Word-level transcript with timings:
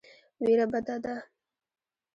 وېره 0.43 0.65
بده 0.73 0.95
ده. 1.03 1.15